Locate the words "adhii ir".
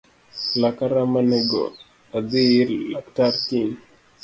2.17-2.69